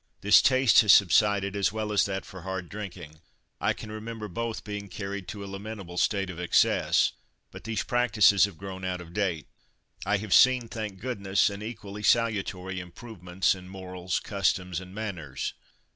[0.21, 3.19] This taste has subsided, as well as that for hard drinking.
[3.59, 7.11] I can remember both being carried to a lamentable state of excess;
[7.51, 9.45] but these practices have grown out of date.
[10.03, 15.53] I have seen, thank goodness, other equally salutary improvements in morals, customs, and manners.